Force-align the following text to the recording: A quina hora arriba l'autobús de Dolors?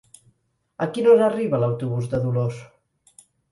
A 0.85 0.87
quina 0.95 1.11
hora 1.11 1.27
arriba 1.27 1.61
l'autobús 1.65 2.11
de 2.17 2.23
Dolors? 2.25 2.61